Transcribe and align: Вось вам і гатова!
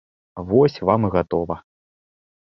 Вось 0.51 0.77
вам 0.89 1.05
і 1.09 1.11
гатова! 1.15 1.57